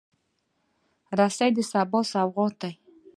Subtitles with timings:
[1.17, 2.71] رس د سبا سوغات دی